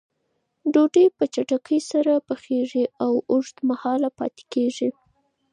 ډوډۍ 0.73 1.05
په 1.17 1.23
چټکۍ 1.33 1.79
سره 1.91 2.13
پخیږي 2.27 2.85
او 3.03 3.13
اوږد 3.31 3.57
مهاله 3.69 4.09
پاتې 4.17 4.43
کېږي. 4.53 4.89